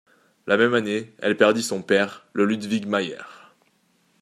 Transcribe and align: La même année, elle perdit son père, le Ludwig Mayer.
La 0.47 0.57
même 0.57 0.73
année, 0.73 1.13
elle 1.19 1.37
perdit 1.37 1.61
son 1.61 1.83
père, 1.83 2.25
le 2.33 2.45
Ludwig 2.47 2.87
Mayer. 2.87 3.19